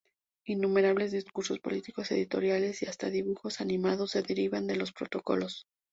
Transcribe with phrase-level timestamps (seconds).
[0.47, 5.67] Innumerables discursos políticos, editoriales y hasta dibujos animados se derivan de los Protocolos.